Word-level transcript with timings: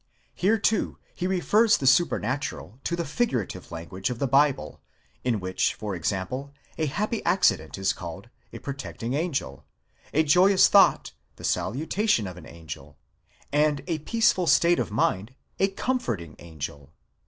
Here 0.33 0.57
too, 0.57 0.97
he 1.13 1.27
refers 1.27 1.77
the 1.77 1.85
supernatural 1.85 2.79
to 2.85 2.95
the 2.95 3.05
figurative 3.05 3.71
language 3.71 4.09
of 4.09 4.17
the 4.17 4.25
Bible; 4.27 4.81
in 5.23 5.39
which, 5.39 5.75
for 5.75 5.93
example, 5.93 6.55
a 6.79 6.87
happy 6.87 7.23
accident 7.23 7.77
is 7.77 7.93
called—a 7.93 8.57
protecting 8.61 9.13
angel; 9.13 9.63
a 10.11 10.23
joyous 10.23 10.67
thought—the 10.69 11.43
salutation 11.43 12.25
of 12.25 12.35
an 12.35 12.47
angel; 12.47 12.97
and 13.51 13.83
a 13.85 13.99
peaceful 13.99 14.47
state 14.47 14.79
of 14.79 14.89
mind—a 14.89 15.67
comforting 15.67 16.35
angel. 16.39 16.91